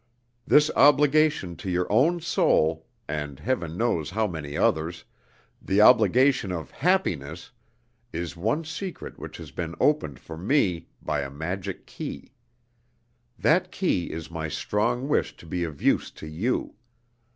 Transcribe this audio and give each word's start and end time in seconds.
This 0.47 0.71
obligation 0.75 1.55
to 1.57 1.69
your 1.69 1.85
own 1.91 2.21
soul 2.21 2.87
(and 3.07 3.39
Heaven 3.39 3.77
knows 3.77 4.09
how 4.09 4.25
many 4.25 4.57
others), 4.57 5.03
the 5.61 5.79
obligation 5.79 6.51
of 6.51 6.71
happiness 6.71 7.51
is 8.11 8.35
one 8.35 8.63
secret 8.65 9.19
which 9.19 9.37
has 9.37 9.51
been 9.51 9.75
opened 9.79 10.17
for 10.17 10.37
me 10.39 10.87
by 11.03 11.21
a 11.21 11.29
magic 11.29 11.85
key. 11.85 12.31
That 13.37 13.71
key 13.71 14.09
is 14.11 14.31
my 14.31 14.47
strong 14.47 15.07
wish 15.07 15.37
to 15.37 15.45
be 15.45 15.63
of 15.63 15.83
use 15.83 16.09
to 16.17 16.25
you. 16.25 16.73